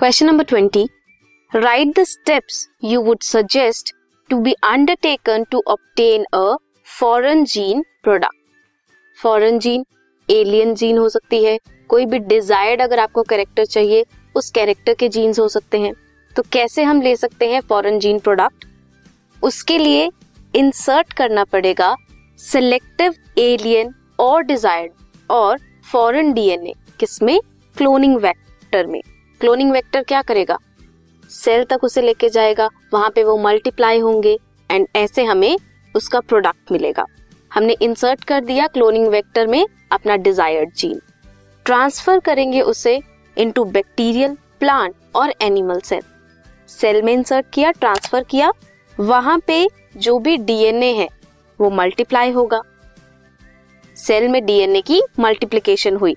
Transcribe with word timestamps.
Question 0.00 0.26
number 0.26 0.44
twenty 0.44 0.82
right 1.52 1.94
the 1.98 2.02
steps 2.04 2.56
you 2.84 3.00
would 3.02 3.22
suggest 3.22 3.92
to 4.30 4.38
be 4.38 4.52
undertaken 4.64 5.44
to 5.50 5.62
obtain 5.68 6.24
a 6.34 6.56
foreign 6.98 7.44
gene 7.44 7.82
product 8.02 8.36
foreign 9.18 9.58
gene 9.58 9.84
alien 10.28 10.74
gene 10.74 10.98
हो 10.98 11.08
सकती 11.08 11.42
है। 11.44 11.58
कोई 11.90 12.06
भी 12.06 12.18
desired 12.18 12.82
अगर 12.82 12.98
आपको 12.98 13.22
character 13.22 13.64
चाहिए, 13.64 14.04
उस 14.34 14.50
कैरेक्टर 14.50 14.94
के 14.94 15.08
जीन्स 15.08 15.38
हो 15.40 15.48
सकते 15.48 15.80
हैं। 15.80 15.94
तो 16.36 16.42
कैसे 16.52 16.82
हम 16.82 17.02
ले 17.02 17.16
सकते 17.16 17.50
हैं 17.50 17.60
फॉरेन 17.60 17.98
जीन 17.98 18.18
प्रोडक्ट 18.18 18.66
उसके 19.42 19.78
लिए 19.78 20.08
इंसर्ट 20.54 21.12
करना 21.12 21.44
पड़ेगा 21.46 21.94
सिलेक्टिव 22.40 23.14
एलियन 23.38 23.94
और 24.18 24.42
डिजायर्ड 24.44 24.92
और 25.30 25.58
फॉरेन 25.92 26.32
डीएनए 26.32 26.72
किसमें? 27.00 27.38
क्लोनिंग 27.76 28.16
वेक्टर 28.16 28.86
में। 28.86 29.00
क्लोनिंग 29.40 29.72
वेक्टर 29.72 30.02
क्या 30.02 30.20
करेगा? 30.22 30.58
सेल 31.30 31.64
तक 31.64 31.84
उसे 31.84 32.02
लेके 32.02 32.28
जाएगा, 32.28 32.68
वहाँ 32.94 33.10
पे 33.10 33.24
वो 33.24 33.36
मल्टीप्लाई 33.38 33.98
होंगे 33.98 34.38
एंड 34.70 34.86
ऐसे 34.96 35.24
हमें 35.24 35.56
उसका 35.94 36.20
प्रोडक्ट 36.20 36.72
मिलेगा। 36.72 37.04
हमने 37.50 37.76
इंसर्ट 37.82 38.24
कर 38.24 38.44
दिया 38.44 38.66
क्लोनिंग 38.66 39.06
वेक्टर 39.08 39.46
में 39.46 39.66
अपना 39.92 40.16
डिजायर्ड 40.16 40.72
जीन 40.74 41.00
ट्रांसफ़र 41.66 42.18
करेंगे 42.20 42.60
उसे 42.62 43.00
इनटू 43.36 43.64
बैक्टीरियल 43.66 44.36
प्लांट 44.60 44.94
और 45.14 45.32
एनिमल 45.42 45.80
सेल 45.80 46.02
सेल 46.68 47.02
में 47.02 47.12
इंसर्ट 47.12 47.46
किया 47.52 47.70
ट्रांसफ़र 47.70 48.22
किया, 48.22 48.50
वहाँ 48.94 49.38
पे 49.46 49.66
जो 49.96 50.18
भी 50.18 50.36
डीएनए 50.36 50.92
है, 50.92 51.08
वो 51.60 51.70
मल्टीप्लाई 51.70 52.30
होगा। 52.30 52.60
सेल 53.96 54.28
में 54.28 54.44
डीएनए 54.46 54.80
की 54.80 55.00
मल्टीप्लीकेशन 55.20 55.96
हुई। 55.96 56.16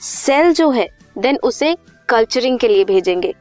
सेल 0.00 0.52
जो 0.52 0.70
है 0.70 0.88
देन 1.18 1.38
उसे 1.42 1.76
कल्चरिंग 2.08 2.58
के 2.58 2.68
लिए 2.68 2.84
भेजेंगे। 2.84 3.34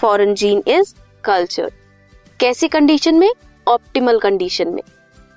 फॉरेन 0.00 0.34
जीन 0.34 0.62
इज़ 0.68 0.94
कल्चर 1.24 1.70
कैसी 2.40 2.68
कंडीशन 2.68 3.14
में? 3.14 3.30
ऑप्टिमल 3.66 4.18
कंडीशन 4.18 4.68
में। 4.68 4.82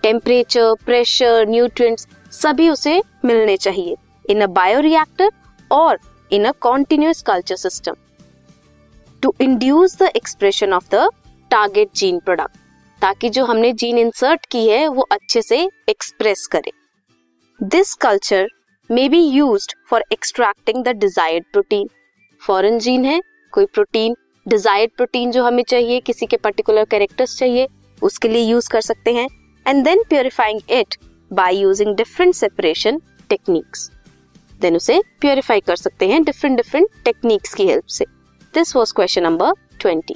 टेम्परेचर 0.04 0.74
प्रेशर 0.86 1.48
न्यूट्रिएंट्स 1.50 2.08
सभी 2.32 2.70
उसे 2.70 3.02
मिलने 3.26 3.58
चाहिए। 3.58 3.96
इन 4.30 4.42
अ 4.42 4.48
बायोरिएक्टर 4.48 5.32
और 5.72 6.00
in 6.32 6.46
a 6.46 6.52
continuous 6.62 7.22
culture 7.22 7.56
system 7.56 7.96
to 9.24 9.34
induce 9.42 9.98
the 10.00 10.12
expression 10.16 10.74
of 10.74 10.96
the 10.96 11.10
target 11.52 11.90
gene 11.96 12.20
product 12.20 12.58
ताकि 13.02 13.30
जो 13.30 13.46
हमने 13.46 13.72
जीन 13.74 13.98
इंसर्ट 13.98 14.46
की 14.46 14.68
है, 14.68 14.88
वो 14.88 15.08
अच्छे 15.12 15.42
से 15.42 15.68
एक्सप्रेस 15.90 16.48
करे। 16.48 16.72
This 17.60 17.94
culture 17.96 18.48
may 18.90 19.10
be 19.10 19.20
used 19.20 19.68
for 19.90 20.04
extracting 20.12 20.84
the 20.84 20.88
desired 20.98 21.46
protein 21.52 21.90
foreign 22.42 22.80
gene 22.80 23.06
है, 23.06 23.22
कोई 23.54 23.66
प्रोटीन 23.66 24.16
डिजायर्ड 24.46 24.92
प्रोटीन 24.98 25.32
जो 25.32 25.44
हमें 25.44 25.64
चाहिए, 25.64 26.00
किसी 26.00 26.26
के 26.26 26.38
पर्टिकुलर 26.38 26.86
कैरेक्टर्स 26.86 27.38
चाहिए, 27.38 27.68
उसके 28.02 28.28
लिए 28.28 28.42
यूज़ 28.42 28.70
कर 28.70 28.82
सकते 28.82 29.14
हैं 29.14 29.28
and 29.66 29.84
then 29.84 30.04
purifying 30.10 30.60
it 30.70 30.96
by 31.32 31.56
using 31.56 31.96
different 31.96 32.34
separation 32.36 33.02
techniques 33.30 33.90
then 34.62 34.76
उसे 34.76 35.02
प्योरिफाई 35.22 35.60
कर 35.60 35.76
सकते 35.76 36.08
हैं 36.08 36.24
डिफरेंट 36.24 36.58
डिफरेंट 36.58 36.90
टेक्निक्स 37.06 37.54
की 37.54 37.68
हेल्प 37.68 37.86
से. 37.88 38.06
This 38.54 38.76
was 38.76 38.94
question 38.94 39.24
number 39.24 39.52
twenty 39.80 40.16